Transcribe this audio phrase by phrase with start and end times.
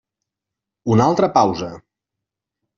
[0.95, 1.71] Una altra pausa.